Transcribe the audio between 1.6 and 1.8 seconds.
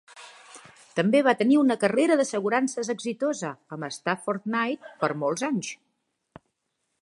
una